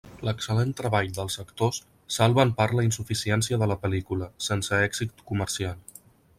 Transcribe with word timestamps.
L’excel·lent 0.27 0.71
treball 0.79 1.09
dels 1.17 1.35
actors 1.43 1.77
salva 2.15 2.47
en 2.49 2.55
part 2.61 2.75
la 2.79 2.87
insuficiència 2.89 3.61
de 3.65 3.71
la 3.73 3.79
pel·lícula, 3.87 4.33
sense 4.51 4.83
èxit 4.91 5.27
comercial. 5.33 5.81